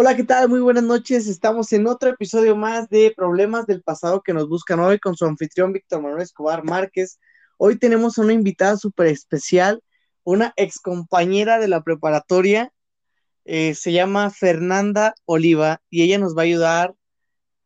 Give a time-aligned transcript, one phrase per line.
[0.00, 0.48] Hola, ¿qué tal?
[0.48, 1.26] Muy buenas noches.
[1.26, 5.24] Estamos en otro episodio más de Problemas del Pasado que nos buscan hoy con su
[5.24, 7.18] anfitrión Víctor Manuel Escobar Márquez.
[7.56, 9.82] Hoy tenemos una invitada súper especial,
[10.22, 12.72] una ex compañera de la preparatoria.
[13.44, 16.94] eh, se llama Fernanda Oliva y ella nos va a ayudar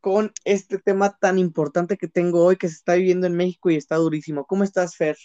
[0.01, 3.77] con este tema tan importante que tengo hoy que se está viviendo en México y
[3.77, 4.47] está durísimo.
[4.47, 5.19] ¿Cómo estás, Fer?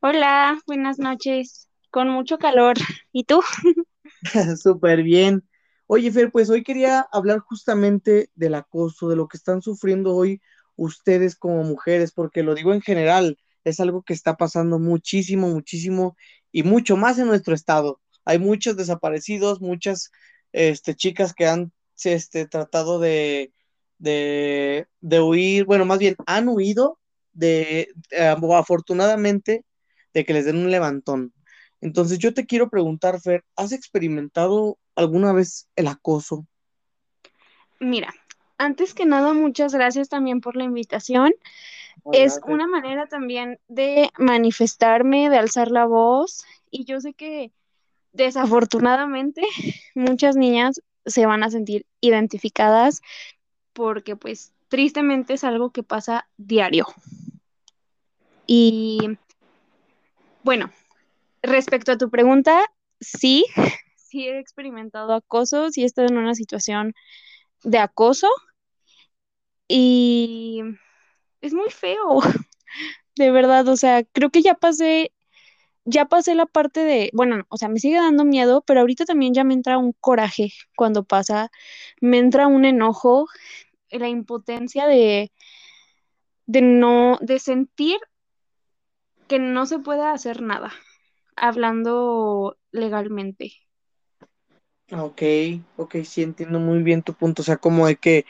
[0.00, 1.70] Hola, buenas noches.
[1.90, 2.76] Con mucho calor.
[3.12, 3.40] ¿Y tú?
[4.62, 5.42] Súper bien.
[5.88, 10.40] Oye, Fer, pues hoy quería hablar justamente del acoso, de lo que están sufriendo hoy
[10.74, 16.16] ustedes como mujeres, porque lo digo en general, es algo que está pasando muchísimo, muchísimo
[16.50, 18.00] y mucho más en nuestro estado.
[18.24, 20.10] Hay muchos desaparecidos, muchas
[20.52, 21.72] este, chicas que han
[22.04, 23.52] este, tratado de,
[23.98, 24.86] de,
[25.20, 26.98] huir, bueno, más bien han huido
[27.32, 29.64] de, eh, afortunadamente,
[30.12, 31.32] de que les den un levantón.
[31.80, 36.46] Entonces yo te quiero preguntar, Fer, ¿has experimentado alguna vez el acoso?
[37.78, 38.14] Mira,
[38.58, 41.34] antes que nada, muchas gracias también por la invitación.
[42.12, 46.44] Es una manera también de manifestarme, de alzar la voz.
[46.70, 47.52] Y yo sé que
[48.12, 49.42] desafortunadamente
[49.94, 53.02] muchas niñas se van a sentir identificadas
[53.72, 56.86] porque pues tristemente es algo que pasa diario.
[58.46, 59.18] Y
[60.42, 60.70] bueno,
[61.42, 62.62] respecto a tu pregunta,
[63.00, 63.44] sí,
[64.06, 66.94] sí he experimentado acoso, sí he estado en una situación
[67.64, 68.28] de acoso
[69.68, 70.62] y
[71.40, 72.20] es muy feo,
[73.16, 75.12] de verdad, o sea, creo que ya pasé,
[75.84, 79.34] ya pasé la parte de, bueno, o sea, me sigue dando miedo, pero ahorita también
[79.34, 81.50] ya me entra un coraje cuando pasa,
[82.00, 83.26] me entra un enojo,
[83.90, 85.32] la impotencia de,
[86.46, 87.98] de no, de sentir
[89.28, 90.72] que no se puede hacer nada,
[91.36, 93.65] hablando legalmente.
[94.92, 95.22] Ok,
[95.76, 97.42] ok, sí entiendo muy bien tu punto.
[97.42, 98.24] O sea, como de que,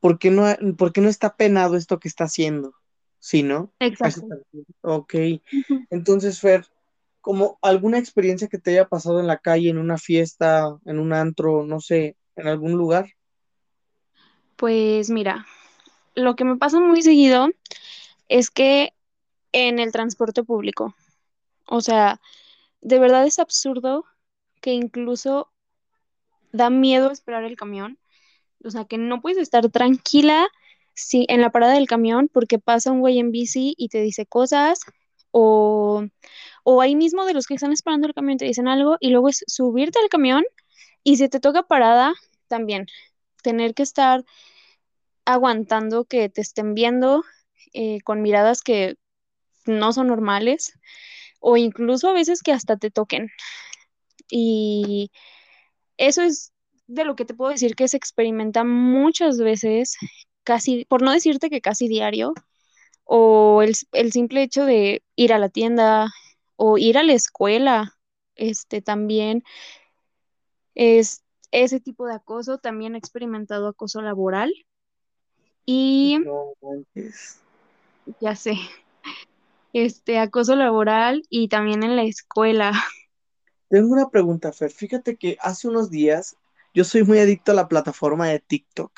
[0.00, 0.44] ¿por qué no,
[0.76, 2.74] por qué no está penado esto que está haciendo?
[3.18, 3.72] Sí, ¿no?
[3.78, 4.26] Exacto.
[4.82, 5.14] Ok.
[5.90, 6.66] Entonces, Fer,
[7.20, 11.12] como alguna experiencia que te haya pasado en la calle, en una fiesta, en un
[11.12, 13.06] antro, no sé, en algún lugar.
[14.56, 15.46] Pues mira,
[16.14, 17.48] lo que me pasa muy seguido
[18.28, 18.92] es que
[19.52, 20.94] en el transporte público,
[21.66, 22.20] o sea,
[22.80, 24.04] de verdad es absurdo
[24.60, 25.51] que incluso
[26.52, 27.98] da miedo esperar el camión,
[28.64, 30.48] o sea, que no puedes estar tranquila
[30.94, 34.26] si, en la parada del camión porque pasa un güey en bici y te dice
[34.26, 34.80] cosas,
[35.30, 36.04] o,
[36.64, 39.28] o ahí mismo de los que están esperando el camión te dicen algo, y luego
[39.28, 40.44] es subirte al camión
[41.04, 42.14] y si te toca parada,
[42.48, 42.86] también
[43.42, 44.24] tener que estar
[45.24, 47.24] aguantando que te estén viendo
[47.72, 48.96] eh, con miradas que
[49.66, 50.78] no son normales,
[51.40, 53.30] o incluso a veces que hasta te toquen.
[54.30, 55.10] Y
[55.96, 56.52] eso es
[56.86, 59.96] de lo que te puedo decir que se experimenta muchas veces,
[60.44, 62.34] casi, por no decirte que casi diario,
[63.04, 66.08] o el, el simple hecho de ir a la tienda
[66.56, 67.96] o ir a la escuela,
[68.36, 69.42] este también
[70.74, 72.58] es ese tipo de acoso.
[72.58, 74.52] También he experimentado acoso laboral
[75.64, 76.54] y No,
[78.20, 78.54] ya sé,
[79.72, 82.72] este acoso laboral y también en la escuela.
[83.72, 84.70] Tengo una pregunta, Fer.
[84.70, 86.36] Fíjate que hace unos días
[86.74, 88.92] yo soy muy adicto a la plataforma de TikTok.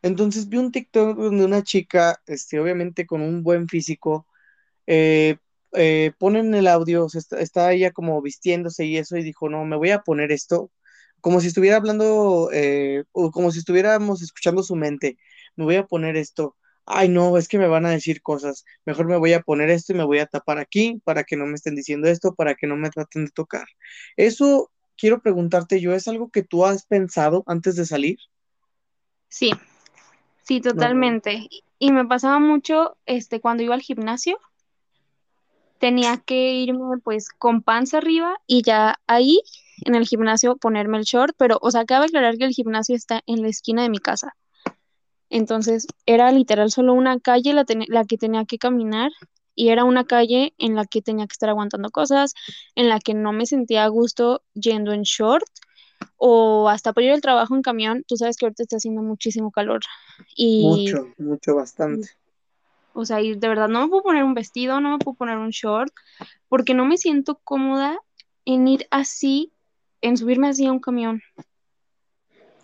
[0.00, 4.26] Entonces vi un TikTok donde una chica, este, obviamente con un buen físico,
[4.86, 5.36] eh,
[5.74, 9.76] eh, ponen el audio, está, está ella como vistiéndose y eso, y dijo, no, me
[9.76, 10.70] voy a poner esto,
[11.20, 15.18] como si estuviera hablando, eh, o como si estuviéramos escuchando su mente,
[15.56, 16.56] me voy a poner esto.
[16.86, 18.64] Ay, no, es que me van a decir cosas.
[18.84, 21.44] Mejor me voy a poner esto y me voy a tapar aquí para que no
[21.44, 23.66] me estén diciendo esto, para que no me traten de tocar.
[24.16, 28.18] Eso quiero preguntarte yo, ¿es algo que tú has pensado antes de salir?
[29.28, 29.50] Sí,
[30.44, 31.48] sí, No, totalmente.
[31.78, 34.38] Y me pasaba mucho este cuando iba al gimnasio
[35.78, 39.40] tenía que irme pues con panza arriba y ya ahí
[39.84, 43.22] en el gimnasio ponerme el short, pero o sea, cabe aclarar que el gimnasio está
[43.26, 44.34] en la esquina de mi casa.
[45.30, 47.64] Entonces era literal solo una calle la,
[48.04, 49.10] que tenía que caminar
[49.54, 52.34] y era una calle en la que tenía que estar aguantando cosas,
[52.74, 55.46] en la que no me sentía a gusto yendo en short
[56.16, 58.04] o hasta por ir al trabajo en camión.
[58.06, 59.80] Tú sabes que ahorita está haciendo muchísimo calor
[60.36, 62.10] y, Mucho, mucho, bastante.
[62.92, 65.38] o sea, y de verdad no me puedo poner un vestido, no me puedo poner
[65.38, 65.92] un short
[66.48, 67.98] porque no me siento cómoda
[68.44, 69.52] en ir así,
[70.02, 71.22] en subirme así a un camión.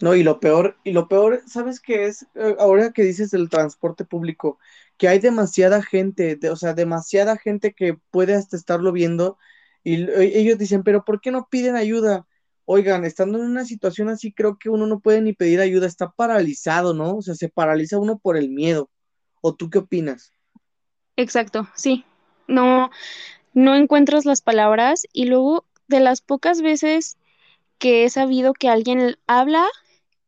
[0.02, 2.24] No, y lo peor, y lo peor, ¿sabes qué es?
[2.36, 4.60] Eh, Ahora que dices del transporte público,
[4.98, 9.38] que hay demasiada gente, o sea, demasiada gente que puede hasta estarlo viendo
[9.84, 12.26] y l- e- ellos dicen, pero ¿por qué no piden ayuda?
[12.66, 16.10] oigan, estando en una situación así, creo que uno no puede ni pedir ayuda, está
[16.12, 17.16] paralizado, ¿no?
[17.18, 18.90] O sea, se paraliza uno por el miedo.
[19.42, 20.32] ¿O tú qué opinas?
[21.16, 22.04] Exacto, sí.
[22.48, 22.90] No,
[23.54, 27.18] no encuentras las palabras y luego de las pocas veces
[27.78, 29.66] que he sabido que alguien habla,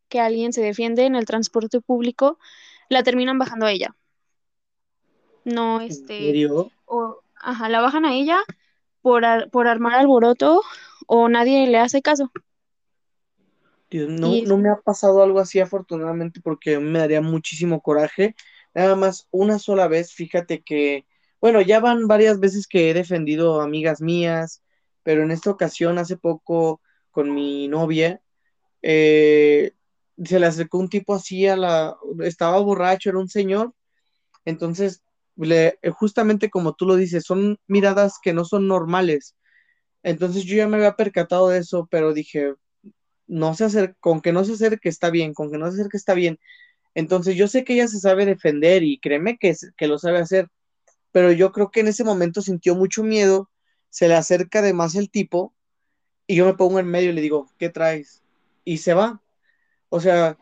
[0.09, 2.39] que alguien se defiende en el transporte público,
[2.89, 3.97] la terminan bajando a ella.
[5.45, 6.47] No, ¿En este,
[6.87, 8.41] o, ajá, la bajan a ella
[9.03, 10.63] por, ar- por armar alboroto
[11.07, 12.31] o nadie le hace caso.
[13.91, 18.35] Dios, no, Y no me ha pasado algo así afortunadamente porque me daría muchísimo coraje.
[18.75, 21.07] Nada más una sola vez, fíjate que,
[21.41, 24.63] bueno, ya van varias veces que he defendido a amigas mías,
[25.03, 26.81] pero en esta ocasión, hace poco,
[27.11, 28.21] con mi novia,
[28.83, 29.73] eh,
[30.23, 33.75] se le acercó un tipo así a la, estaba borracho, era un señor,
[34.45, 35.03] entonces,
[35.37, 39.37] le, justamente como tú lo dices, son miradas que no son normales.
[40.03, 42.55] Entonces yo ya me había percatado de eso, pero dije,
[43.27, 45.97] no se acerque, con que no se acerque está bien, con que no se acerque
[45.97, 46.39] está bien.
[46.95, 50.49] Entonces yo sé que ella se sabe defender y créeme que, que lo sabe hacer,
[51.13, 53.51] pero yo creo que en ese momento sintió mucho miedo,
[53.91, 55.55] se le acerca además el tipo
[56.27, 58.23] y yo me pongo en medio y le digo, ¿qué traes?
[58.65, 59.23] Y se va.
[59.95, 60.37] O sea,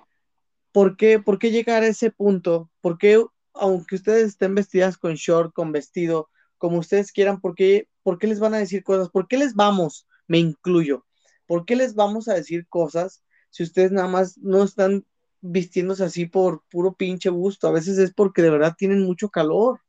[0.73, 2.71] ¿por qué, por qué llegar a ese punto?
[2.81, 3.23] ¿Por qué,
[3.53, 8.29] aunque ustedes estén vestidas con short, con vestido, como ustedes quieran, ¿por qué, por qué
[8.29, 9.11] les van a decir cosas?
[9.11, 10.07] ¿Por qué les vamos?
[10.27, 11.05] Me incluyo.
[11.45, 15.05] ¿Por qué les vamos a decir cosas si ustedes nada más no están
[15.43, 17.69] vistiéndose así por puro pinche gusto?
[17.69, 19.81] A veces es porque de verdad tienen mucho calor.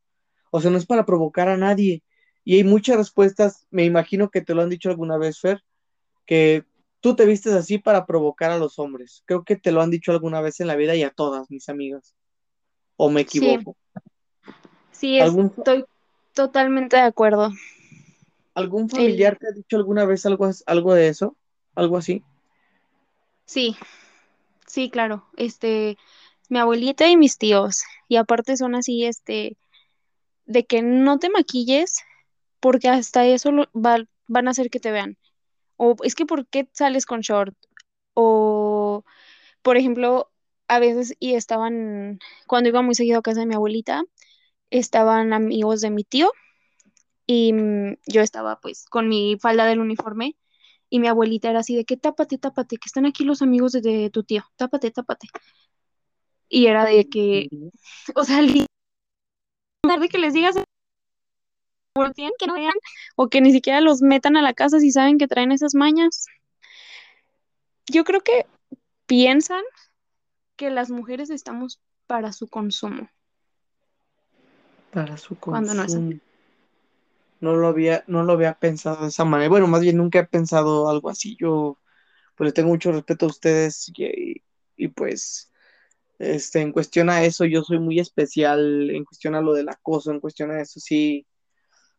[0.51, 2.03] O sea, no es para provocar a nadie.
[2.43, 5.63] Y hay muchas respuestas, me imagino que te lo han dicho alguna vez, Fer,
[6.25, 6.65] que
[7.03, 9.23] tú te vistes así para provocar a los hombres.
[9.27, 11.69] Creo que te lo han dicho alguna vez en la vida y a todas mis
[11.69, 12.15] amigas.
[12.97, 13.77] ¿O me equivoco?
[14.91, 15.85] sí, ¿Algún, estoy
[16.33, 17.49] totalmente de acuerdo.
[18.55, 21.37] algún El, familiar te ha dicho alguna vez algo, algo de eso?
[21.75, 22.23] ¿Algo así?
[23.45, 23.75] sí,
[24.67, 25.27] sí, claro.
[25.37, 25.97] Este,
[26.49, 27.83] mi abuelita y mis tíos.
[28.07, 29.57] Y aparte son así, este,
[30.45, 32.01] de que no te maquilles
[32.61, 35.17] porque hasta eso lo- va- van a hacer que te vean.
[35.77, 37.55] O es que ¿por qué sales con short?
[38.13, 39.03] O,
[39.63, 40.31] por ejemplo,
[40.67, 44.03] a veces y estaban, cuando iba muy seguido a casa de mi abuelita,
[44.71, 46.31] estaban amigos de mi tío
[47.27, 50.35] y mm, yo estaba pues con mi falda del uniforme
[50.89, 53.81] y mi abuelita era así de que tápate, tápate, que están aquí los amigos de,
[53.81, 55.27] de tu tío, tápate, tápate.
[56.49, 57.49] Y era de que,
[58.15, 58.65] o sea, li-
[60.01, 60.55] de que les digas
[61.95, 62.73] volteen, que no vean
[63.15, 66.25] o que ni siquiera los metan a la casa si saben que traen esas mañas.
[67.87, 68.45] Yo creo que
[69.05, 69.63] piensan
[70.55, 73.09] que las mujeres estamos para su consumo,
[74.91, 76.15] Para su cuando no es así.
[76.15, 76.19] consumo.
[77.39, 79.49] No lo había, no lo había pensado de esa manera.
[79.49, 81.35] Bueno, más bien nunca he pensado algo así.
[81.39, 81.79] Yo,
[82.35, 84.43] pues le tengo mucho respeto a ustedes y,
[84.77, 85.51] y pues
[86.19, 90.11] Este, en cuestión a eso, yo soy muy especial, en cuestión a lo del acoso,
[90.11, 91.27] en cuestión a eso, sí,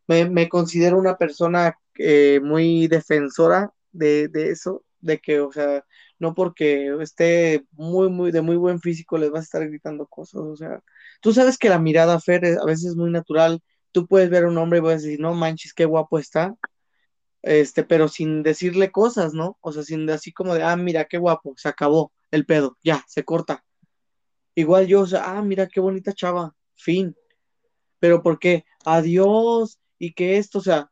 [0.09, 5.85] me, me considero una persona eh, muy defensora de, de eso, de que, o sea,
[6.19, 10.43] no porque esté muy, muy, de muy buen físico les vas a estar gritando cosas,
[10.43, 10.83] o sea,
[11.21, 13.61] tú sabes que la mirada, Fer, es- a veces es muy natural,
[13.93, 16.55] tú puedes ver a un hombre y vas a decir, no manches, qué guapo está,
[17.43, 19.59] este, pero sin decirle cosas, ¿no?
[19.61, 23.05] O sea, sin así como de, ah, mira, qué guapo, se acabó el pedo, ya,
[23.09, 23.65] se corta
[24.55, 27.17] Igual yo, o sea, ah, mira qué bonita chava, fin.
[28.01, 28.65] Pero ¿por qué?
[28.85, 30.91] Adiós, y que esto, o sea,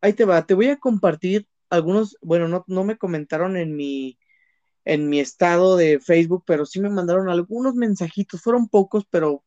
[0.00, 4.18] ahí te va, te voy a compartir algunos, bueno, no, no me comentaron en mi,
[4.84, 9.44] en mi estado de Facebook, pero sí me mandaron algunos mensajitos, fueron pocos, pero,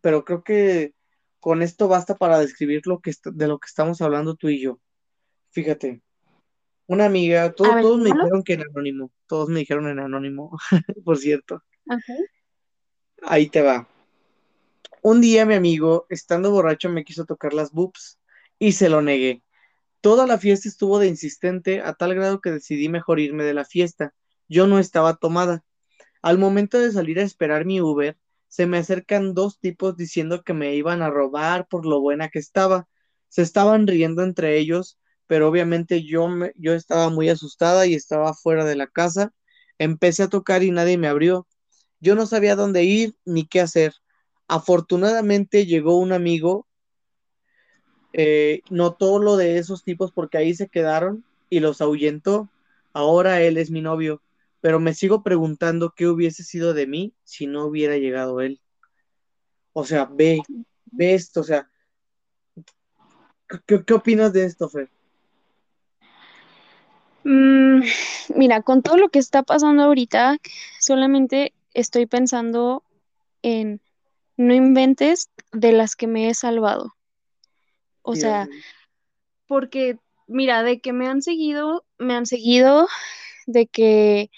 [0.00, 0.94] pero creo que
[1.40, 4.78] con esto basta para describir lo que de lo que estamos hablando tú y yo.
[5.50, 6.02] Fíjate,
[6.86, 9.98] una amiga, A todo- ver, todos me dijeron que en anónimo, todos me dijeron en
[9.98, 10.56] anónimo,
[11.04, 11.62] por cierto.
[13.22, 13.88] Ahí te va.
[15.02, 18.18] Un día mi amigo, estando borracho, me quiso tocar las boobs
[18.62, 19.42] y se lo negué.
[20.00, 23.64] Toda la fiesta estuvo de insistente a tal grado que decidí mejor irme de la
[23.64, 24.14] fiesta.
[24.48, 25.64] Yo no estaba tomada.
[26.22, 28.16] Al momento de salir a esperar mi Uber,
[28.46, 32.38] se me acercan dos tipos diciendo que me iban a robar por lo buena que
[32.38, 32.88] estaba.
[33.28, 38.64] Se estaban riendo entre ellos, pero obviamente yo, yo estaba muy asustada y estaba fuera
[38.64, 39.32] de la casa.
[39.78, 41.48] Empecé a tocar y nadie me abrió.
[41.98, 43.92] Yo no sabía dónde ir ni qué hacer.
[44.46, 46.68] Afortunadamente llegó un amigo,
[48.12, 52.48] eh, notó lo de esos tipos porque ahí se quedaron y los ahuyentó.
[52.92, 54.22] Ahora él es mi novio,
[54.60, 58.60] pero me sigo preguntando qué hubiese sido de mí si no hubiera llegado él.
[59.72, 60.42] O sea, ve,
[60.86, 61.70] ve esto, o sea,
[63.66, 64.90] ¿qué, opinas de esto, Fer?
[67.24, 67.82] Mm,
[68.36, 70.38] mira, con todo lo que está pasando ahorita,
[70.80, 72.82] solamente estoy pensando
[73.42, 73.80] en
[74.36, 76.94] no inventes de las que me he salvado.
[78.02, 78.48] O sea,
[79.46, 82.88] porque mira, de que me han seguido, me han seguido,
[83.46, 84.30] de que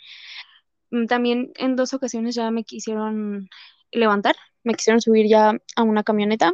[0.91, 3.49] mm, también en dos ocasiones ya me quisieron
[3.91, 6.53] levantar, me quisieron subir ya a una camioneta.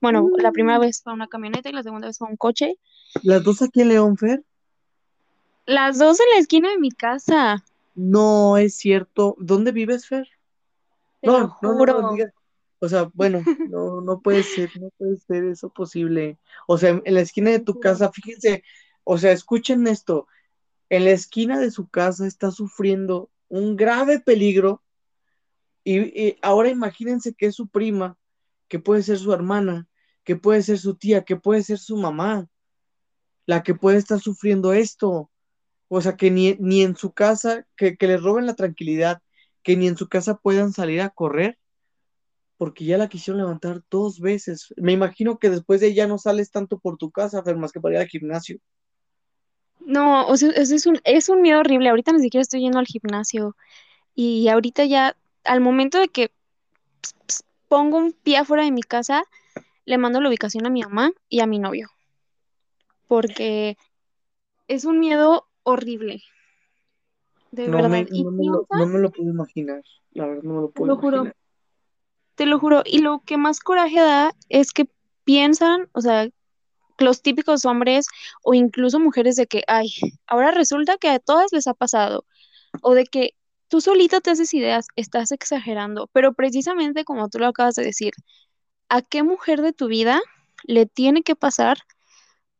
[0.00, 0.82] Bueno, la primera Mm.
[0.82, 2.76] vez fue una camioneta y la segunda vez fue un coche.
[3.22, 4.42] ¿Las dos aquí en León, Fer?
[5.66, 7.62] Las dos en la esquina de mi casa,
[7.94, 9.36] No es cierto.
[9.38, 10.26] ¿Dónde vives, Fer?
[11.20, 12.32] te lo No, no, no, no digas.
[12.80, 16.38] O sea, bueno, no, no puede ser, no puede ser eso posible.
[16.66, 18.64] O sea, en, la esquina de tu casa, fíjense,
[19.04, 20.26] o sea, escuchen esto.
[20.88, 24.82] En la esquina de su casa está sufriendo un grave peligro
[25.84, 28.18] y, y ahora imagínense que es su prima,
[28.68, 29.88] que puede ser su hermana,
[30.24, 32.48] que puede ser su tía, que puede ser su mamá,
[33.46, 35.30] la que puede estar sufriendo esto.
[35.88, 39.22] O sea, que ni, ni en su casa, que, que les roben la tranquilidad,
[39.62, 41.58] que ni en su casa puedan salir a correr,
[42.60, 44.74] porque ya la quisieron levantar dos veces.
[44.76, 47.80] Me imagino que después de ella no sales tanto por tu casa, Fer, más que
[47.80, 48.58] para ir al gimnasio.
[49.80, 51.88] No, o sea, es, es un, es un miedo horrible.
[51.88, 53.56] Ahorita ni siquiera estoy yendo al gimnasio.
[54.14, 56.32] Y ahorita ya, al momento de que
[57.70, 59.24] pongo un pie afuera de mi casa,
[59.86, 61.88] le mando la ubicación a mi mamá y a mi novio,
[63.08, 63.78] porque
[64.68, 66.22] es un miedo horrible,
[67.52, 67.88] de No verdad.
[67.88, 69.82] me, no me lo, piensa, no me lo puedo imaginar.
[70.12, 71.32] La verdad, no me lo puedo lo juro.
[72.40, 72.82] Te lo juro.
[72.86, 74.88] Y lo que más coraje da es que
[75.24, 76.26] piensan, o sea,
[76.96, 78.06] los típicos hombres
[78.42, 79.90] o incluso mujeres de que, ay,
[80.26, 82.24] ahora resulta que a todas les ha pasado,
[82.80, 83.34] o de que
[83.68, 88.14] tú solita te haces ideas, estás exagerando, pero precisamente como tú lo acabas de decir,
[88.88, 90.22] ¿a qué mujer de tu vida
[90.64, 91.76] le tiene que pasar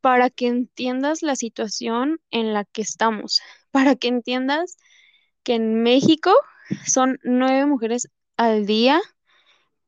[0.02, 3.40] para que entiendas la situación en la que estamos?
[3.70, 4.76] Para que entiendas
[5.42, 6.34] que en México
[6.86, 9.00] son nueve mujeres al día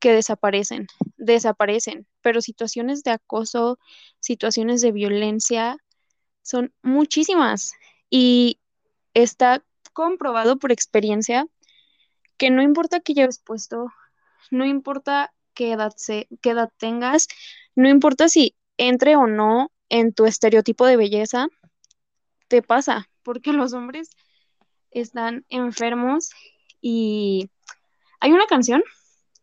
[0.03, 3.79] que desaparecen, desaparecen, pero situaciones de acoso,
[4.19, 5.77] situaciones de violencia,
[6.43, 7.75] son muchísimas
[8.11, 8.59] y
[9.15, 11.47] está comprobado por experiencia
[12.37, 13.93] que no importa qué lleves puesto,
[14.51, 17.29] no importa qué edad, se, qué edad tengas,
[17.77, 21.47] no importa si entre o no en tu estereotipo de belleza,
[22.49, 24.11] te pasa, porque los hombres
[24.91, 26.31] están enfermos
[26.81, 27.51] y
[28.19, 28.83] hay una canción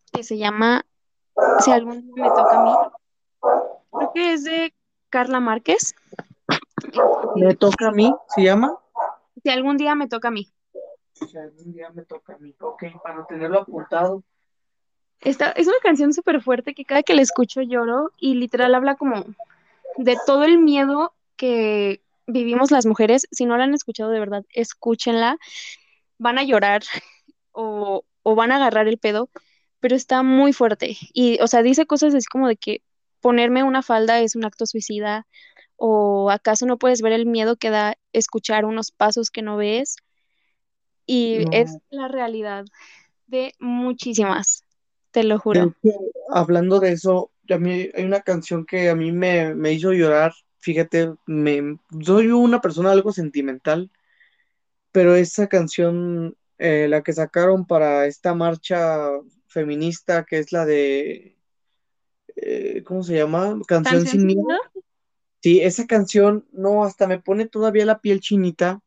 [0.10, 0.86] que se llama
[1.60, 2.72] Si algún día me toca a mí,
[3.92, 4.74] creo que es de
[5.10, 5.96] Carla Márquez,
[7.36, 8.14] ¿Me toca a mí?
[8.36, 8.78] ¿Se llama?
[9.42, 10.52] Si algún día me toca a mí.
[11.14, 12.56] Si algún día me toca a mí.
[12.60, 14.24] Ok, para tenerlo apuntado.
[15.22, 18.96] Esta es una canción súper fuerte que cada que la escucho lloro y literal habla
[18.96, 19.26] como
[19.98, 23.28] de todo el miedo que vivimos las mujeres.
[23.32, 25.38] Si no la han escuchado de verdad, escúchenla.
[26.18, 26.84] Van a llorar
[27.52, 29.30] o, o van a agarrar el pedo,
[29.80, 30.98] pero está muy fuerte.
[31.14, 32.84] Y, o sea, dice cosas así como de que
[33.22, 35.28] ponerme una falda es un acto suicida
[35.78, 39.98] o acaso no puedes ver el miedo que da escuchar unos pasos que no ves.
[41.06, 42.66] Y es la realidad
[43.28, 44.66] de muchísimas,
[45.12, 45.76] te lo De juro.
[45.84, 45.92] hecho,
[46.30, 50.34] hablando de eso, a mí hay una canción que a mí me, me hizo llorar.
[50.60, 53.90] Fíjate, me, soy una persona algo sentimental,
[54.92, 59.10] pero esa canción, eh, la que sacaron para esta marcha
[59.50, 61.38] feminista, que es la de,
[62.36, 63.60] eh, ¿cómo se llama?
[63.68, 64.46] Canción ¿Canción sin miedo.
[65.42, 68.82] Sí, esa canción, no, hasta me pone todavía la piel chinita.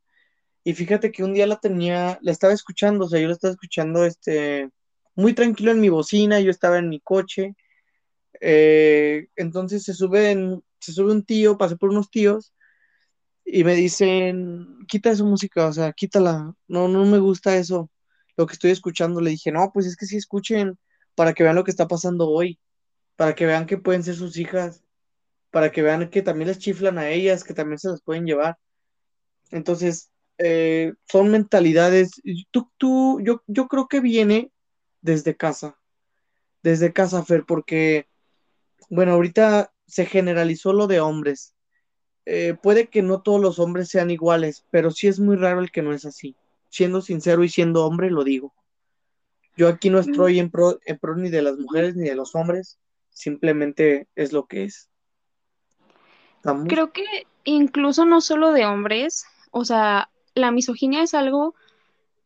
[0.63, 3.51] Y fíjate que un día la tenía, la estaba escuchando, o sea, yo la estaba
[3.51, 4.69] escuchando, este,
[5.15, 7.55] muy tranquilo en mi bocina, yo estaba en mi coche.
[8.41, 12.53] eh, entonces se suben, se sube un tío, pasé por unos tíos
[13.45, 17.89] y me dicen, quita esa música, o sea, quítala, no, no me gusta eso,
[18.37, 19.21] lo que estoy escuchando.
[19.21, 20.77] Le dije, no, pues es que sí escuchen
[21.15, 22.59] para que vean lo que está pasando hoy,
[23.15, 24.83] para que vean que pueden ser sus hijas,
[25.51, 28.57] para que vean que también les chiflan a ellas, que también se las pueden llevar.
[29.51, 32.11] Entonces, eh, son mentalidades,
[32.51, 34.51] tú, tú, yo, yo creo que viene
[35.01, 35.77] desde casa,
[36.63, 38.07] desde casa, Fer, porque,
[38.89, 41.53] bueno, ahorita se generalizó lo de hombres
[42.25, 45.71] eh, puede que no todos los hombres sean iguales, pero sí es muy raro el
[45.71, 46.35] que no es así.
[46.73, 48.51] Siendo sincero y siendo hombre, lo digo.
[49.55, 52.33] Yo aquí no estoy en pro, en pro ni de las mujeres ni de los
[52.33, 52.79] hombres,
[53.11, 54.89] simplemente es lo que es.
[56.37, 56.65] ¿Estamos?
[56.67, 57.05] Creo que
[57.43, 61.53] incluso no solo de hombres, o sea, la misoginia es algo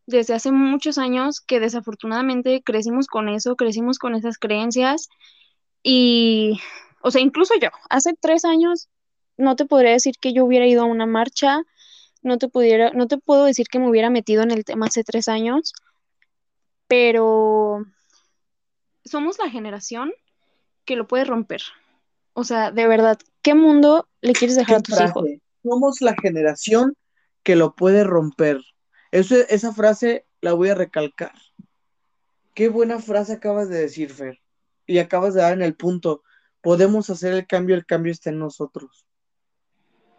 [0.05, 5.09] desde hace muchos años que desafortunadamente crecimos con eso, crecimos con esas creencias
[5.83, 6.57] y,
[7.01, 8.87] o sea, incluso yo, hace tres años
[9.35, 11.63] no te podría decir que yo hubiera ido a una marcha,
[12.27, 15.03] no te pudiera, no te puedo decir que me hubiera metido en el tema hace
[15.03, 15.73] tres años,
[16.87, 17.85] pero
[19.05, 20.11] somos la generación
[20.85, 21.61] que lo puede romper.
[22.33, 25.25] O sea, de verdad, ¿qué mundo le quieres dejar a tus hijos?
[25.63, 26.95] Somos la generación
[27.43, 28.61] que lo puede romper.
[29.11, 31.33] Eso, esa frase la voy a recalcar.
[32.53, 34.39] Qué buena frase acabas de decir, Fer.
[34.85, 36.23] Y acabas de dar en el punto.
[36.61, 39.06] Podemos hacer el cambio, el cambio está en nosotros.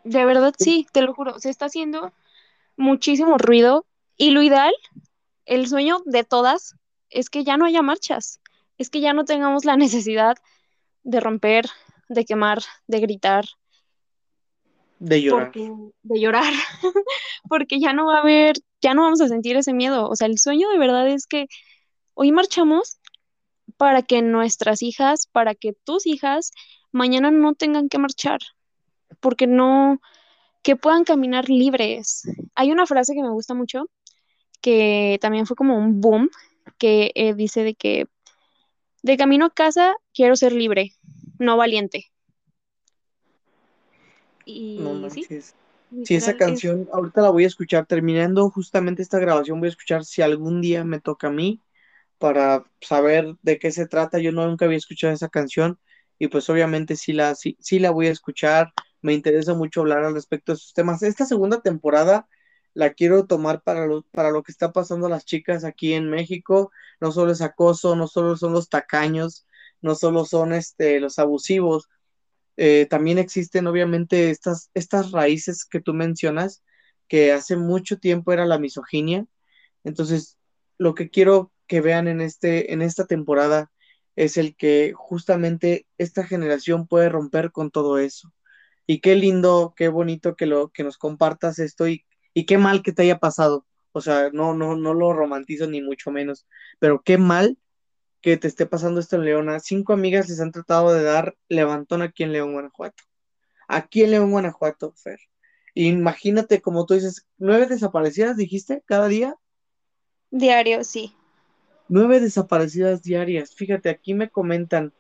[0.09, 1.39] De verdad, sí, te lo juro.
[1.39, 2.15] Se está haciendo
[2.77, 3.85] muchísimo ruido.
[4.17, 4.73] Y lo ideal,
[5.45, 6.77] el sueño de todas,
[7.11, 8.41] es que ya no haya marchas.
[8.79, 10.39] Es que ya no tengamos la necesidad
[11.03, 11.67] de romper,
[12.09, 13.45] de quemar, de gritar.
[14.99, 15.53] De llorar.
[15.53, 16.55] de llorar.
[17.49, 20.09] porque ya no va a haber, ya no vamos a sentir ese miedo.
[20.09, 21.49] O sea, el sueño de verdad es que
[22.15, 22.99] hoy marchamos
[23.77, 26.51] para que nuestras hijas, para que tus hijas
[26.93, 28.41] mañana no tengan que marchar,
[29.21, 30.01] porque no,
[30.63, 32.23] que puedan caminar libres.
[32.55, 33.89] Hay una frase que me gusta mucho,
[34.61, 36.31] que también fue como un boom,
[36.79, 38.07] que eh, dice de que
[39.03, 40.93] de camino a casa quiero ser libre,
[41.39, 42.07] no valiente.
[44.45, 44.79] Y
[45.11, 45.27] sí,
[46.05, 50.05] sí, esa canción, ahorita la voy a escuchar, terminando justamente esta grabación, voy a escuchar
[50.05, 51.61] si algún día me toca a mí
[52.19, 54.19] para saber de qué se trata.
[54.19, 55.79] Yo nunca había escuchado esa canción
[56.19, 58.73] y pues obviamente sí la, sí, sí la voy a escuchar.
[59.03, 61.03] Me interesa mucho hablar al respecto de esos temas.
[61.03, 62.29] Esta segunda temporada
[62.75, 66.11] la quiero tomar para lo, para lo que está pasando a las chicas aquí en
[66.11, 66.71] México.
[67.01, 69.47] No solo es acoso, no solo son los tacaños,
[69.81, 71.89] no solo son este, los abusivos,
[72.61, 76.65] eh, también existen obviamente estas, estas raíces que tú mencionas,
[77.07, 79.27] que hace mucho tiempo era la misoginia.
[79.85, 80.39] Entonces,
[80.77, 83.71] lo que quiero que vean en, este, en esta temporada
[84.17, 88.33] es el que justamente esta generación puede romper con todo eso.
[88.91, 92.83] Y qué lindo, qué bonito que, lo, que nos compartas esto y, y qué mal
[92.83, 93.67] que te haya pasado.
[93.93, 96.47] O sea, no, no, no lo romantizo ni mucho menos,
[96.79, 97.59] pero qué mal
[98.23, 99.61] que te esté pasando esto en Leona.
[99.61, 103.05] Cinco amigas les han tratado de dar levantón aquí en León, Guanajuato.
[103.69, 105.21] Aquí en León, Guanajuato, Fer.
[105.75, 109.37] Imagínate, como tú dices, nueve desaparecidas, dijiste, cada día.
[110.31, 111.15] Diario, sí.
[111.89, 113.55] Nueve desaparecidas diarias.
[113.55, 114.95] Fíjate, aquí me comentan,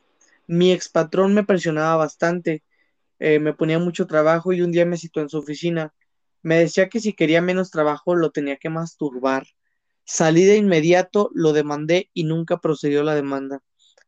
[0.46, 2.62] mi expatrón me presionaba bastante,
[3.18, 5.94] eh, me ponía mucho trabajo y un día me citó en su oficina.
[6.42, 9.46] Me decía que si quería menos trabajo lo tenía que masturbar.
[10.04, 13.60] Salí de inmediato, lo demandé y nunca procedió la demanda.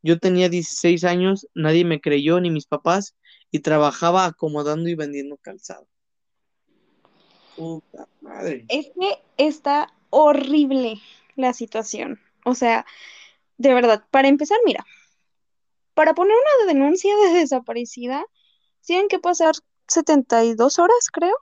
[0.03, 3.17] Yo tenía 16 años, nadie me creyó, ni mis papás,
[3.51, 5.87] y trabajaba acomodando y vendiendo calzado.
[7.57, 8.65] Puta madre.
[8.69, 11.01] Es que está horrible
[11.37, 12.19] la situación.
[12.45, 12.87] O sea,
[13.59, 14.87] de verdad, para empezar, mira,
[15.93, 18.25] para poner una denuncia de desaparecida,
[18.87, 19.55] tienen que pasar
[19.89, 21.37] 72 horas, creo,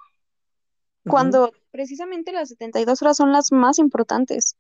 [1.09, 4.57] cuando precisamente las 72 horas son las más importantes.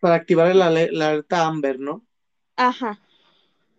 [0.00, 2.04] Para activar la, alerta Amber, ¿no?
[2.56, 3.00] Ajá.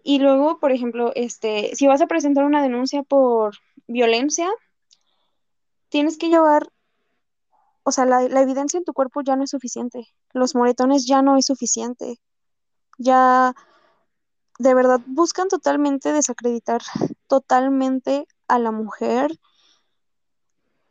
[0.03, 3.55] Y luego, por ejemplo, este, si vas a presentar una denuncia por
[3.87, 4.49] violencia,
[5.89, 6.69] tienes que llevar,
[7.83, 10.07] o sea, la, la, evidencia en tu cuerpo ya no es suficiente.
[10.33, 12.19] Los moretones ya no es suficiente.
[12.97, 13.55] Ya,
[14.59, 16.81] de verdad, buscan totalmente desacreditar
[17.27, 19.31] totalmente a la mujer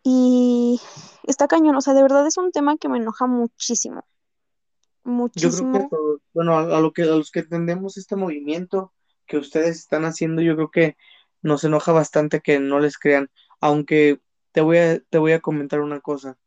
[0.03, 0.81] y
[1.23, 4.05] está cañón, o sea, de verdad es un tema que me enoja muchísimo.
[5.03, 5.73] Muchísimo.
[5.73, 8.93] Yo creo que, bueno, a, lo que, a los que entendemos este movimiento
[9.27, 10.97] que ustedes están haciendo, yo creo que
[11.43, 14.21] nos enoja bastante que no les crean, aunque
[14.53, 16.39] te voy a, te voy a comentar una cosa.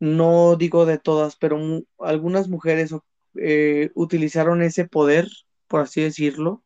[0.00, 1.58] No digo de todas, pero
[1.98, 2.94] algunas mujeres
[3.34, 5.28] eh, utilizaron ese poder,
[5.66, 6.62] por así decirlo,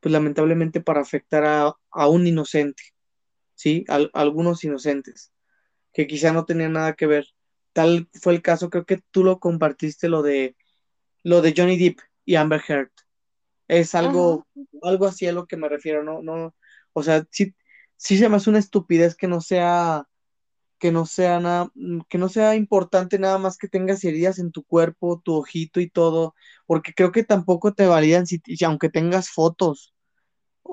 [0.00, 2.82] pues lamentablemente para afectar a, a un inocente.
[3.58, 3.84] ¿sí?
[4.14, 5.32] algunos inocentes,
[5.92, 7.26] que quizá no tenían nada que ver.
[7.72, 10.56] Tal fue el caso, creo que tú lo compartiste, lo de,
[11.24, 12.92] lo de Johnny Depp y Amber Heard.
[13.66, 14.46] Es algo,
[14.82, 16.54] algo así a lo que me refiero, no, no,
[16.92, 17.54] o sea, sí,
[17.96, 20.07] sí se me hace una estupidez que no sea,
[20.78, 21.70] que no sea nada,
[22.08, 25.90] que no sea importante nada más que tengas heridas en tu cuerpo, tu ojito y
[25.90, 26.34] todo,
[26.66, 29.94] porque creo que tampoco te validan si aunque tengas fotos.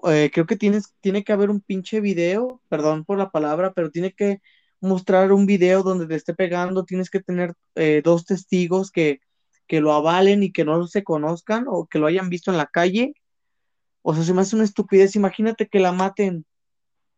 [0.10, 3.92] Eh, creo que tienes, tiene que haber un pinche video, perdón por la palabra, pero
[3.92, 4.42] tiene que
[4.82, 9.22] mostrar un video donde te esté pegando, tienes que tener eh, dos testigos que,
[9.68, 12.68] que lo avalen y que no se conozcan o que lo hayan visto en la
[12.68, 13.14] calle.
[14.02, 15.16] O sea, se me hace una estupidez.
[15.16, 16.46] Imagínate que la maten.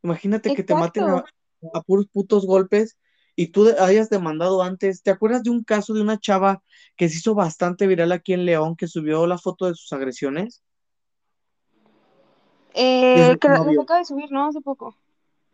[0.04, 1.26] Imagínate que te maten a,
[1.74, 2.98] a, puros putos golpes
[3.36, 5.04] y tú hayas demandado antes.
[5.04, 6.64] ¿Te acuerdas de un caso de una chava
[6.96, 10.64] que se hizo bastante viral aquí en León que subió la foto de sus agresiones?
[12.74, 14.48] Eh, que lo, de subir, ¿no?
[14.48, 14.96] Hace poco.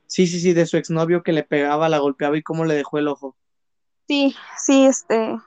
[0.07, 2.97] Sí, sí, sí, de su exnovio que le pegaba, la golpeaba y cómo le dejó
[2.97, 3.35] el ojo.
[4.07, 5.37] Sí, sí, este,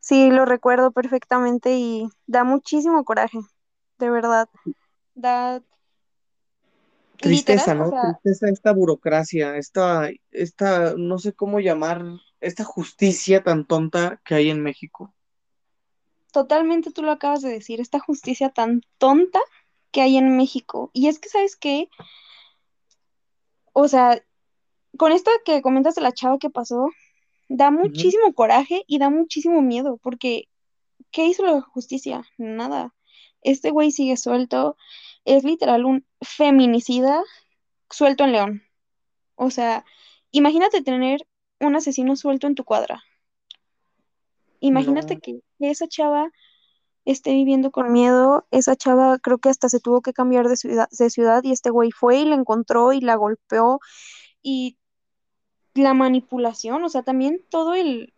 [0.00, 3.38] sí, lo recuerdo perfectamente y da muchísimo coraje,
[3.98, 4.48] de verdad.
[5.14, 5.62] Da,
[7.20, 7.90] Tristeza, o ¿no?
[7.90, 12.02] sea, Tristeza esta burocracia, esta, esta, no sé cómo llamar,
[12.40, 15.14] esta justicia tan tonta que hay en México.
[16.32, 19.40] totalmente tú lo acabas de decir, esta justicia tan tonta
[19.90, 20.90] que hay en México.
[20.92, 21.88] Y es que, ¿sabes qué?
[23.72, 24.22] O sea,
[24.96, 26.90] con esto que comentas de la chava que pasó,
[27.48, 30.48] da muchísimo coraje y da muchísimo miedo, porque
[31.10, 32.24] ¿qué hizo la justicia?
[32.38, 32.94] Nada.
[33.42, 34.76] Este güey sigue suelto,
[35.24, 37.22] es literal un feminicida
[37.90, 38.62] suelto en León.
[39.36, 39.84] O sea,
[40.32, 41.26] imagínate tener
[41.60, 43.02] un asesino suelto en tu cuadra.
[44.60, 46.30] Imagínate No, que esa chava
[47.04, 50.88] esté viviendo con miedo, esa chava creo que hasta se tuvo que cambiar de ciudad,
[50.90, 53.80] de ciudad y este güey fue y la encontró y la golpeó
[54.42, 54.78] y
[55.74, 58.12] la manipulación, o sea, también todo el,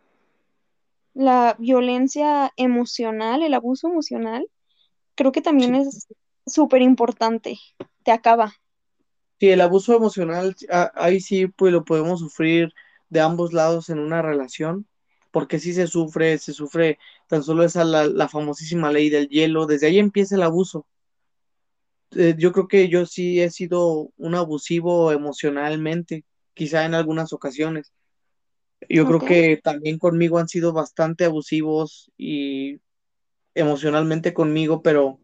[1.13, 4.47] la violencia emocional, el abuso emocional,
[5.15, 6.07] creo que también sí, es
[6.45, 7.59] súper importante,
[8.03, 8.53] te acaba
[9.39, 10.55] sí, el abuso emocional,
[10.95, 12.73] ahí sí, pues lo podemos sufrir
[13.09, 14.87] de ambos lados en una relación,
[15.31, 19.65] porque sí se sufre, se sufre tan solo esa la, la famosísima ley del hielo,
[19.65, 20.87] desde ahí empieza el abuso.
[22.11, 27.91] Eh, yo creo que yo sí he sido un abusivo emocionalmente, quizá en algunas ocasiones.
[28.89, 32.81] Yo creo que también conmigo han sido bastante abusivos y
[33.55, 35.19] emocionalmente conmigo, pero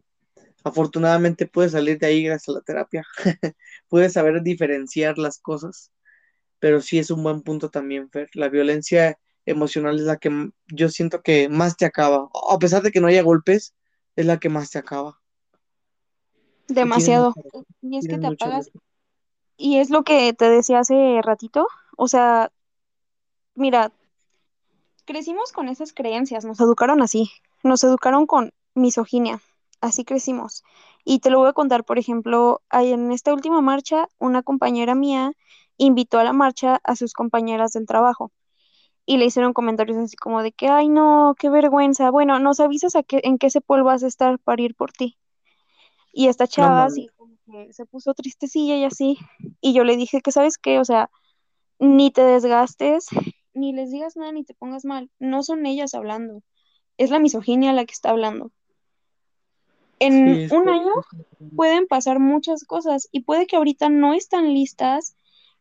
[0.64, 3.06] afortunadamente pude salir de ahí gracias a la terapia.
[3.88, 5.90] Pude saber diferenciar las cosas,
[6.58, 8.28] pero sí es un buen punto también, Fer.
[8.34, 12.28] La violencia emocional es la que yo siento que más te acaba.
[12.50, 13.74] A pesar de que no haya golpes,
[14.16, 15.20] es la que más te acaba.
[16.68, 17.34] Demasiado.
[17.82, 18.70] Y es que te apagas.
[19.56, 21.66] Y es lo que te decía hace ratito.
[21.96, 22.50] O sea,
[23.54, 23.92] mira,
[25.04, 27.30] crecimos con esas creencias, nos educaron así,
[27.62, 29.42] nos educaron con misoginia,
[29.80, 30.64] así crecimos.
[31.04, 35.32] Y te lo voy a contar, por ejemplo, en esta última marcha, una compañera mía
[35.76, 38.32] invitó a la marcha a sus compañeras del trabajo
[39.06, 42.94] y le hicieron comentarios así como de que, ay, no, qué vergüenza, bueno, nos avisas
[42.94, 45.16] a qué, en qué cepol vas a estar para ir por ti.
[46.12, 49.18] Y esta chava así como que se puso tristecilla y así,
[49.60, 50.78] y yo le dije que, ¿sabes qué?
[50.78, 51.10] O sea,
[51.78, 53.06] ni te desgastes,
[53.54, 55.10] ni les digas nada, ni te pongas mal.
[55.18, 56.42] No son ellas hablando,
[56.98, 58.52] es la misoginia la que está hablando.
[60.00, 60.90] En Sí, un año
[61.56, 65.14] pueden pasar muchas cosas y puede que ahorita no están listas,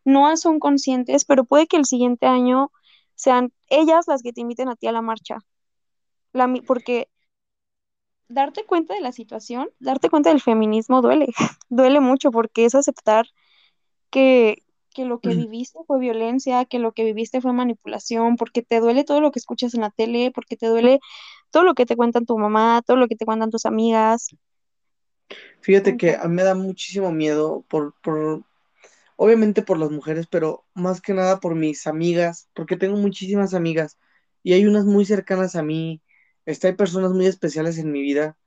[0.06, 2.72] no son conscientes, pero puede que el siguiente año
[3.16, 5.40] sean ellas las que te inviten a ti a la marcha.
[6.34, 7.10] La, porque
[8.30, 11.28] darte cuenta de la situación, darte cuenta del feminismo duele,
[11.70, 13.26] duele mucho porque es aceptar
[14.12, 18.80] que, que lo que viviste fue violencia, que lo que viviste fue manipulación, porque te
[18.80, 21.00] duele todo lo que escuchas en la tele, porque te duele
[21.52, 24.30] todo lo que te cuentan tu mamá, todo lo que te cuentan tus amigas.
[25.62, 28.44] Fíjate que a mí me da muchísimo miedo por, por,
[29.16, 33.98] obviamente por las mujeres, pero más que nada por mis amigas, porque tengo muchísimas amigas
[34.44, 36.02] y hay unas muy cercanas a mí.
[36.46, 38.38] Este, hay personas muy especiales en mi vida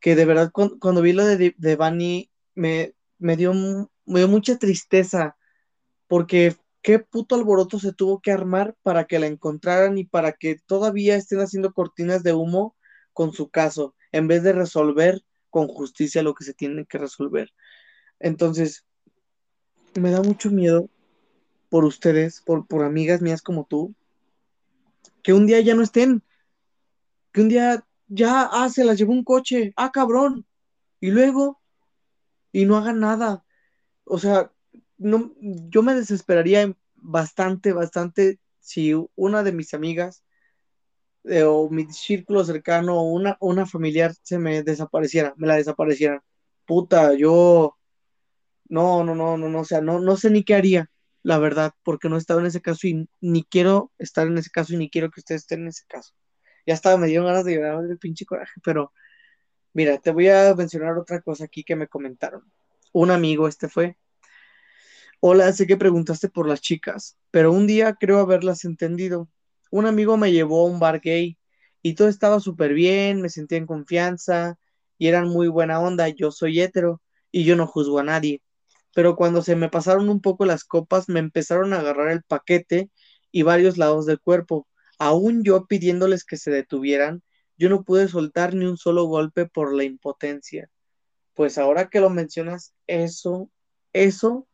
[0.00, 4.28] que de verdad cuando, cuando vi lo de, de Bunny me, me dio, me dio
[4.28, 5.36] mucha tristeza
[6.08, 6.56] porque
[6.86, 11.16] qué puto alboroto se tuvo que armar para que la encontraran y para que todavía
[11.16, 12.76] estén haciendo cortinas de humo
[13.12, 17.52] con su caso, en vez de resolver con justicia lo que se tiene que resolver.
[18.20, 18.86] Entonces,
[19.96, 20.88] me da mucho miedo
[21.70, 23.92] por ustedes, por, por amigas mías como tú,
[25.24, 26.22] que un día ya no estén,
[27.32, 30.46] que un día ya, ah, se las llevó un coche, ah, cabrón,
[31.00, 31.60] y luego,
[32.52, 33.44] y no hagan nada.
[34.04, 34.52] O sea,
[34.98, 40.24] no, yo me desesperaría bastante, bastante si una de mis amigas
[41.24, 46.20] eh, o mi círculo cercano o una, una familiar se me desapareciera, me la desaparecieran.
[46.66, 47.76] Puta, yo
[48.68, 50.90] no, no, no, no, no, o sea, no, no sé ni qué haría,
[51.22, 54.50] la verdad, porque no he estado en ese caso y ni quiero estar en ese
[54.50, 56.14] caso y ni quiero que ustedes estén en ese caso.
[56.66, 58.92] Ya estaba, me dieron ganas de llorar del pinche coraje, pero
[59.72, 62.42] mira, te voy a mencionar otra cosa aquí que me comentaron.
[62.92, 63.96] Un amigo, este fue,
[65.20, 69.28] Hola, sé que preguntaste por las chicas, pero un día creo haberlas entendido.
[69.70, 71.38] Un amigo me llevó a un bar gay
[71.82, 74.58] y todo estaba súper bien, me sentía en confianza
[74.98, 76.08] y eran muy buena onda.
[76.08, 77.02] Yo soy hetero
[77.32, 78.42] y yo no juzgo a nadie.
[78.94, 82.90] Pero cuando se me pasaron un poco las copas, me empezaron a agarrar el paquete
[83.32, 84.68] y varios lados del cuerpo.
[84.98, 87.22] Aún yo pidiéndoles que se detuvieran,
[87.58, 90.70] yo no pude soltar ni un solo golpe por la impotencia.
[91.34, 93.50] Pues ahora que lo mencionas, eso,
[93.92, 94.46] eso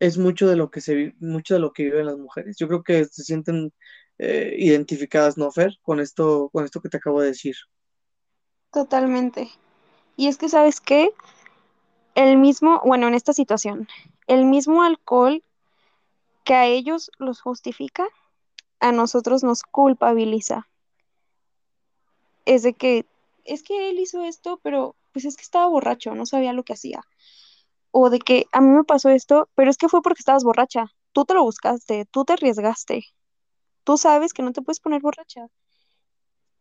[0.00, 2.56] es mucho de lo que se mucho de lo que viven las mujeres.
[2.58, 3.72] Yo creo que se sienten
[4.18, 5.78] eh, identificadas, ¿no, Fer?
[5.82, 7.54] Con esto, con esto que te acabo de decir.
[8.72, 9.50] Totalmente.
[10.16, 11.10] Y es que, ¿sabes qué?
[12.14, 13.88] El mismo, bueno, en esta situación,
[14.26, 15.42] el mismo alcohol
[16.44, 18.08] que a ellos los justifica,
[18.80, 20.66] a nosotros nos culpabiliza.
[22.46, 23.06] Es de que,
[23.44, 26.72] es que él hizo esto, pero pues es que estaba borracho, no sabía lo que
[26.72, 27.02] hacía.
[27.90, 30.86] O de que a mí me pasó esto, pero es que fue porque estabas borracha.
[31.12, 33.04] Tú te lo buscaste, tú te arriesgaste.
[33.84, 35.46] Tú sabes que no te puedes poner borracha.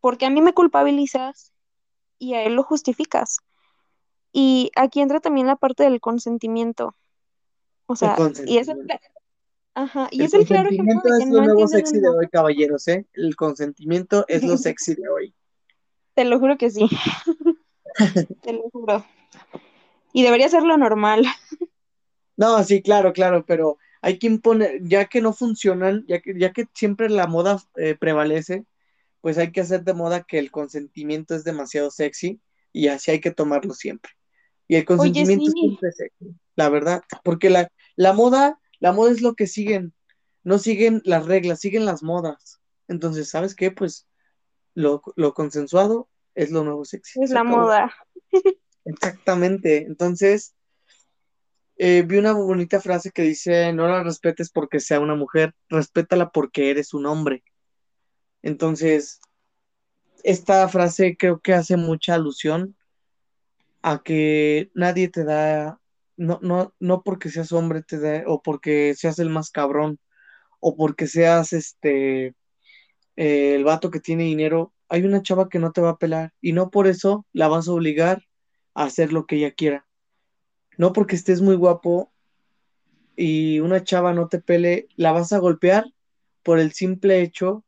[0.01, 1.53] Porque a mí me culpabilizas
[2.17, 3.37] y a él lo justificas.
[4.31, 6.95] Y aquí entra también la parte del consentimiento.
[7.87, 8.15] O sea,
[8.45, 8.87] y es el,
[9.73, 11.99] ajá, y el es el claro ejemplo consentimiento de que es lo no nuevo sexy
[11.99, 13.07] de hoy, caballeros, ¿eh?
[13.13, 15.33] El consentimiento es lo sexy de hoy.
[16.13, 16.87] Te lo juro que sí.
[18.43, 19.03] Te lo juro.
[20.13, 21.25] Y debería ser lo normal.
[22.39, 26.53] No, sí, claro, claro, pero hay que imponer, ya que no funcionan, ya que, ya
[26.53, 28.65] que siempre la moda eh, prevalece,
[29.19, 32.39] pues hay que hacer de moda que el consentimiento es demasiado sexy
[32.71, 34.13] y así hay que tomarlo siempre.
[34.69, 38.93] Y el Oye, consentimiento sí, es siempre sexy, la verdad, porque la, la moda, la
[38.93, 39.93] moda es lo que siguen,
[40.43, 42.61] no siguen las reglas, siguen las modas.
[42.87, 43.71] Entonces, ¿sabes qué?
[43.71, 44.07] Pues
[44.75, 47.93] lo, lo consensuado es lo nuevo sexy, es la moda.
[48.89, 49.84] Exactamente.
[49.86, 50.56] Entonces,
[51.78, 56.32] eh, vi una bonita frase que dice, no la respetes porque sea una mujer, respétala
[56.32, 57.43] porque eres un hombre.
[58.41, 59.19] Entonces,
[60.23, 62.75] esta frase creo que hace mucha alusión
[63.84, 65.80] a que nadie te da,
[66.17, 69.99] no, no, no porque seas hombre te da, o porque seas el más cabrón,
[70.60, 72.34] o porque seas este,
[73.15, 76.34] eh, el vato que tiene dinero, hay una chava que no te va a pelar
[76.41, 78.23] y no por eso la vas a obligar
[78.73, 79.86] a hacer lo que ella quiera.
[80.77, 82.12] No porque estés muy guapo
[83.15, 85.86] y una chava no te pele, la vas a golpear
[86.43, 87.65] por el simple hecho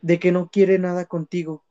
[0.00, 1.64] de que no quiere nada contigo.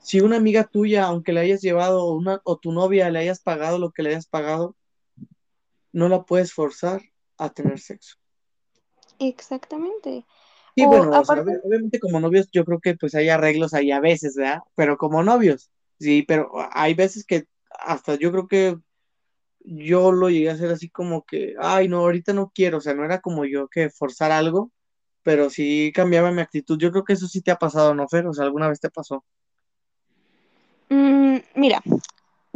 [0.00, 3.40] Si una amiga tuya, aunque le hayas llevado o, una, o tu novia le hayas
[3.40, 4.74] pagado lo que le hayas pagado,
[5.92, 7.02] no la puedes forzar
[7.38, 8.16] a tener sexo.
[9.20, 10.24] Exactamente.
[10.80, 14.00] O bueno, o sea, obviamente como novios yo creo que pues hay arreglos ahí a
[14.00, 14.62] veces, ¿verdad?
[14.74, 18.76] Pero como novios, sí, pero hay veces que hasta yo creo que
[19.64, 22.94] yo lo llegué a hacer así como que, ay, no, ahorita no quiero, o sea,
[22.94, 24.72] no era como yo que forzar algo,
[25.22, 26.78] pero sí cambiaba mi actitud.
[26.78, 28.26] Yo creo que eso sí te ha pasado, ¿no, Fer?
[28.26, 29.24] O sea, alguna vez te pasó.
[30.88, 31.82] mm, mira,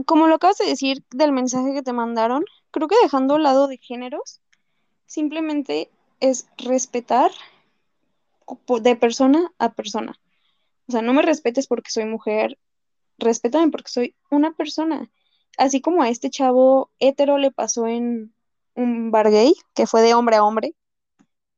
[0.04, 3.68] como lo acabas de decir del mensaje que te mandaron, creo que dejando al lado
[3.68, 4.40] de géneros,
[5.06, 7.30] simplemente es respetar
[8.80, 10.18] de persona a persona.
[10.88, 12.58] O sea, no me respetes porque soy mujer,
[13.18, 15.10] respétame porque soy una persona.
[15.58, 18.34] Así como a este chavo hétero le pasó en
[18.74, 20.74] un bar gay, que fue de hombre a hombre,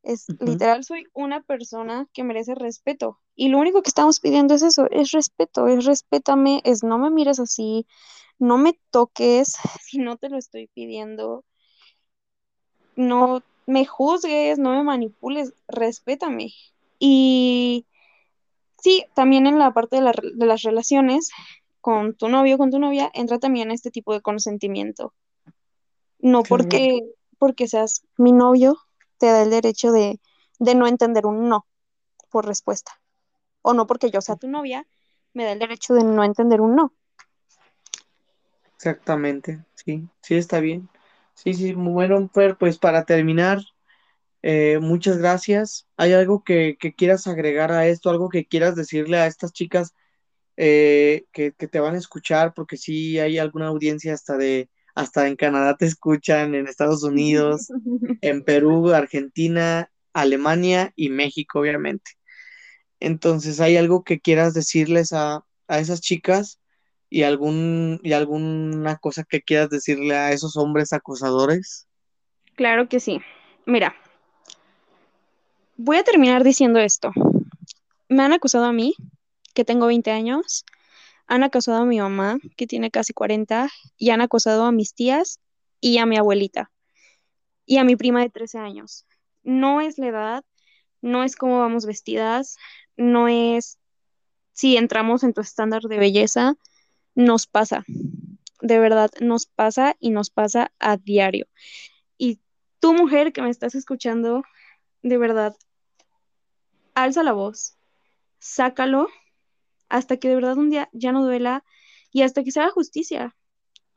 [0.02, 3.20] es literal, soy una persona que merece respeto.
[3.34, 7.10] Y lo único que estamos pidiendo es eso, es respeto, es respétame, es no me
[7.10, 7.86] mires así,
[8.38, 11.44] no me toques si no te lo estoy pidiendo,
[12.96, 16.52] no me juzgues, no me manipules, respétame.
[16.98, 17.86] Y
[18.80, 21.30] sí, también en la parte de, la de las relaciones
[21.80, 25.14] con tu novio, con tu novia, entra también este tipo de consentimiento.
[26.18, 27.00] No porque,
[27.38, 28.76] porque seas mi novio,
[29.18, 30.20] te da el derecho de,
[30.58, 31.66] de no entender un no
[32.30, 32.92] por respuesta.
[33.62, 34.86] O no porque yo sea tu novia,
[35.32, 36.92] me da el derecho de no entender un no.
[38.76, 40.88] exactamente, sí, sí está bien.
[41.34, 43.60] Sí, sí, bueno, pues para terminar,
[44.42, 45.88] eh, muchas gracias.
[45.96, 49.94] ¿Hay algo que, que quieras agregar a esto, algo que quieras decirle a estas chicas
[50.56, 52.54] eh, que, que te van a escuchar?
[52.54, 57.68] Porque sí hay alguna audiencia hasta de, hasta en Canadá te escuchan, en Estados Unidos,
[58.20, 62.12] en Perú, Argentina, Alemania y México, obviamente.
[63.00, 66.60] Entonces, ¿hay algo que quieras decirles a, a esas chicas
[67.10, 71.86] y algún y alguna cosa que quieras decirle a esos hombres acosadores?
[72.56, 73.20] Claro que sí.
[73.66, 73.94] Mira,
[75.78, 77.12] voy a terminar diciendo esto.
[78.08, 78.94] Me han acusado a mí,
[79.54, 80.64] que tengo 20 años,
[81.28, 85.40] han acosado a mi mamá, que tiene casi 40, y han acosado a mis tías
[85.80, 86.70] y a mi abuelita,
[87.64, 89.06] y a mi prima de 13 años.
[89.44, 90.44] No es la edad,
[91.00, 92.56] no es cómo vamos vestidas,
[92.96, 93.78] no es
[94.52, 96.56] si entramos en tu estándar de belleza,
[97.14, 97.84] nos pasa.
[98.60, 101.46] De verdad, nos pasa y nos pasa a diario.
[102.16, 102.40] Y
[102.80, 104.42] tú, mujer que me estás escuchando,
[105.02, 105.54] de verdad,
[107.02, 107.76] alza la voz,
[108.38, 109.08] sácalo
[109.88, 111.64] hasta que de verdad un día ya no duela
[112.12, 113.36] y hasta que se haga justicia.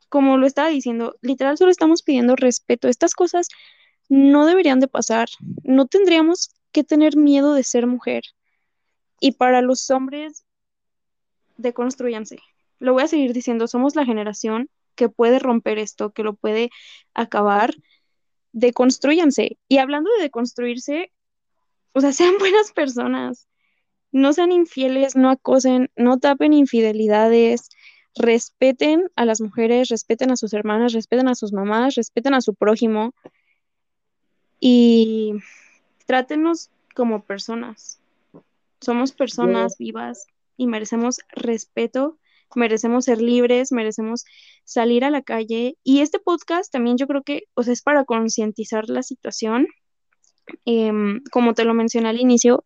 [0.08, 2.88] Como lo estaba diciendo, literal solo estamos pidiendo respeto.
[2.88, 3.48] Estas cosas
[4.08, 5.28] no deberían de pasar.
[5.64, 8.22] No tendríamos que tener miedo de ser mujer.
[9.20, 10.44] Y para los hombres,
[11.56, 12.38] deconstruyanse.
[12.78, 16.70] Lo voy a seguir diciendo, somos la generación que puede romper esto, que lo puede
[17.14, 17.74] acabar.
[18.52, 19.58] Deconstruyanse.
[19.68, 21.12] Y hablando de deconstruirse,
[21.92, 23.48] o sea, sean buenas personas.
[24.10, 27.70] No sean infieles, no acosen, no tapen infidelidades,
[28.14, 32.54] respeten a las mujeres, respeten a sus hermanas, respeten a sus mamás, respeten a su
[32.54, 33.14] prójimo
[34.60, 35.34] y
[36.06, 38.00] trátenos como personas.
[38.80, 40.26] Somos personas vivas
[40.56, 42.18] y merecemos respeto,
[42.54, 44.24] merecemos ser libres, merecemos
[44.64, 45.76] salir a la calle.
[45.82, 49.68] Y este podcast también yo creo que, o sea, es para concientizar la situación.
[50.64, 52.64] Em, como te lo mencioné al inicio,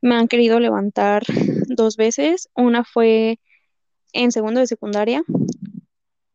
[0.00, 1.22] me han querido levantar
[1.76, 2.48] dos veces.
[2.54, 3.38] Una fue
[4.12, 5.22] en segundo de secundaria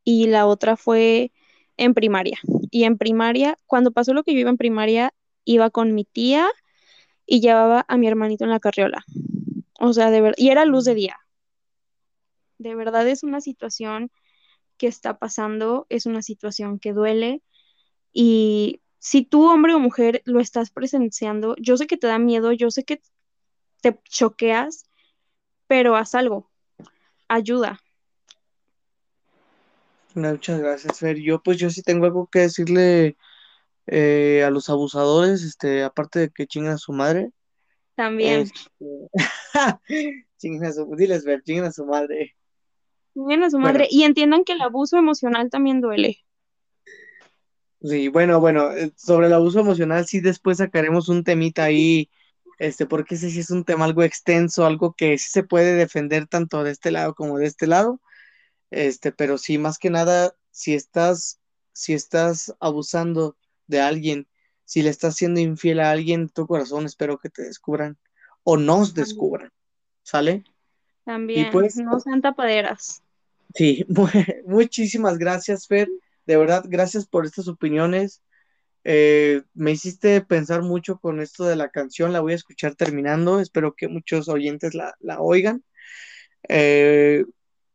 [0.03, 1.31] y la otra fue
[1.77, 2.39] en primaria.
[2.71, 5.13] Y en primaria, cuando pasó lo que yo iba en primaria,
[5.45, 6.47] iba con mi tía
[7.25, 9.05] y llevaba a mi hermanito en la carriola.
[9.79, 11.17] O sea, de verdad, y era luz de día.
[12.57, 14.11] De verdad es una situación
[14.77, 17.41] que está pasando, es una situación que duele
[18.13, 22.51] y si tú, hombre o mujer, lo estás presenciando, yo sé que te da miedo,
[22.51, 23.01] yo sé que
[23.81, 24.85] te choqueas,
[25.67, 26.49] pero haz algo,
[27.27, 27.79] ayuda.
[30.15, 31.19] Muchas gracias, Fer.
[31.19, 33.17] Yo pues yo sí tengo algo que decirle
[33.85, 37.31] eh, a los abusadores, este, aparte de que chingan a su madre.
[37.95, 38.41] También.
[38.41, 38.63] Este,
[40.37, 42.35] chingan a su, diles, Fer, chingan a su madre.
[43.13, 43.87] Chingan a su madre.
[43.91, 46.17] y entiendan que el abuso emocional también duele.
[47.81, 52.09] Sí, bueno, bueno, eh, sobre el abuso emocional sí después sacaremos un temita ahí,
[52.57, 56.27] este, porque ese sí es un tema algo extenso, algo que sí se puede defender
[56.27, 58.01] tanto de este lado como de este lado,
[58.71, 61.39] este, pero sí, más que nada, si estás,
[61.71, 63.37] si estás abusando
[63.67, 64.27] de alguien,
[64.65, 67.97] si le estás siendo infiel a alguien, tu corazón espero que te descubran
[68.43, 69.51] o nos descubran,
[70.01, 70.43] ¿sale?
[71.05, 73.03] También, pues, no sean tapaderas.
[73.53, 73.85] Sí,
[74.47, 75.87] muchísimas gracias, Fer
[76.27, 78.21] de verdad, gracias por estas opiniones.
[78.83, 83.39] Eh, me hiciste pensar mucho con esto de la canción, la voy a escuchar terminando,
[83.39, 85.63] espero que muchos oyentes la, oigan.
[86.49, 87.25] Eh,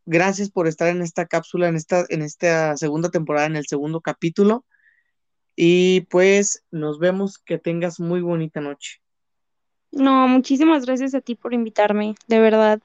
[0.04, 4.00] gracias por estar en esta cápsula, en esta, en esta segunda temporada, en el segundo
[4.00, 4.64] capítulo.
[5.56, 9.00] Y pues nos vemos, que tengas muy bonita noche.
[9.90, 12.80] No, muchísimas gracias a ti por invitarme, de verdad.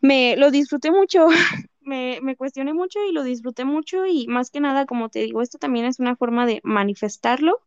[0.00, 1.28] Me lo disfruté mucho.
[1.84, 5.42] me, me cuestioné mucho y lo disfruté mucho y más que nada, como te digo,
[5.42, 7.60] esto también es una forma de manifestarlo.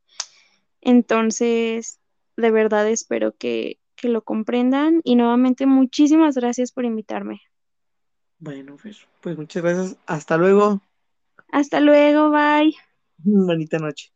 [0.81, 1.99] Entonces,
[2.37, 7.41] de verdad espero que, que lo comprendan y nuevamente muchísimas gracias por invitarme.
[8.39, 9.97] Bueno, pues, pues muchas gracias.
[10.05, 10.81] Hasta luego.
[11.51, 12.75] Hasta luego, bye.
[13.47, 14.14] Bonita noche.